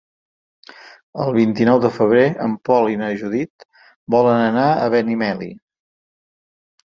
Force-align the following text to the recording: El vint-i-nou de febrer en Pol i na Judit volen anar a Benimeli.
El 1.25 1.33
vint-i-nou 1.35 1.81
de 1.83 1.89
febrer 1.97 2.23
en 2.45 2.55
Pol 2.69 2.89
i 2.93 2.97
na 3.01 3.11
Judit 3.19 3.67
volen 4.15 4.41
anar 4.47 4.65
a 4.71 4.87
Benimeli. 4.95 5.51